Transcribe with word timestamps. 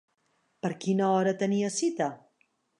Per 0.65 0.71
quina 0.85 1.11
hora 1.19 1.35
tenia 1.45 1.71
cita? 1.79 2.11